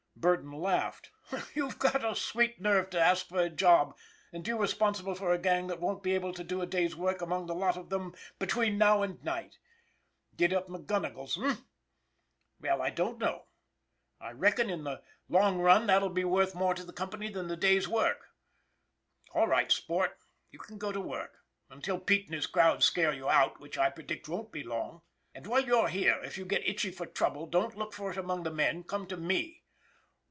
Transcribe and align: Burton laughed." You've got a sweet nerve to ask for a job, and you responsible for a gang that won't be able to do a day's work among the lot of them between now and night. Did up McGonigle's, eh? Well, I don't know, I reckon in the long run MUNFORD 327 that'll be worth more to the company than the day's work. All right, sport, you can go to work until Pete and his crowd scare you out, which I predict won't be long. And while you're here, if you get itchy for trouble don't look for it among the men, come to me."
Burton 0.21 0.51
laughed." 0.51 1.09
You've 1.55 1.79
got 1.79 2.05
a 2.05 2.13
sweet 2.15 2.61
nerve 2.61 2.91
to 2.91 3.01
ask 3.01 3.27
for 3.27 3.39
a 3.39 3.49
job, 3.49 3.97
and 4.31 4.47
you 4.47 4.55
responsible 4.55 5.15
for 5.15 5.33
a 5.33 5.39
gang 5.39 5.65
that 5.65 5.79
won't 5.79 6.03
be 6.03 6.13
able 6.13 6.31
to 6.35 6.43
do 6.43 6.61
a 6.61 6.67
day's 6.67 6.95
work 6.95 7.23
among 7.23 7.47
the 7.47 7.55
lot 7.55 7.75
of 7.75 7.89
them 7.89 8.13
between 8.37 8.77
now 8.77 9.01
and 9.01 9.23
night. 9.23 9.57
Did 10.35 10.53
up 10.53 10.67
McGonigle's, 10.67 11.39
eh? 11.41 11.59
Well, 12.59 12.83
I 12.83 12.91
don't 12.91 13.17
know, 13.17 13.45
I 14.19 14.29
reckon 14.33 14.69
in 14.69 14.83
the 14.83 15.01
long 15.27 15.57
run 15.59 15.87
MUNFORD 15.87 15.87
327 15.87 15.87
that'll 15.87 16.09
be 16.09 16.23
worth 16.23 16.53
more 16.53 16.75
to 16.75 16.83
the 16.83 16.93
company 16.93 17.27
than 17.27 17.47
the 17.47 17.57
day's 17.57 17.87
work. 17.87 18.29
All 19.33 19.47
right, 19.47 19.71
sport, 19.71 20.19
you 20.51 20.59
can 20.59 20.77
go 20.77 20.91
to 20.91 21.01
work 21.01 21.39
until 21.71 21.99
Pete 21.99 22.27
and 22.27 22.35
his 22.35 22.45
crowd 22.45 22.83
scare 22.83 23.13
you 23.13 23.27
out, 23.27 23.59
which 23.59 23.75
I 23.79 23.89
predict 23.89 24.29
won't 24.29 24.51
be 24.51 24.61
long. 24.61 25.01
And 25.33 25.47
while 25.47 25.65
you're 25.65 25.87
here, 25.89 26.21
if 26.23 26.37
you 26.37 26.45
get 26.45 26.67
itchy 26.69 26.91
for 26.91 27.07
trouble 27.07 27.47
don't 27.47 27.75
look 27.75 27.93
for 27.93 28.11
it 28.11 28.17
among 28.17 28.43
the 28.43 28.51
men, 28.51 28.83
come 28.83 29.07
to 29.07 29.17
me." 29.17 29.63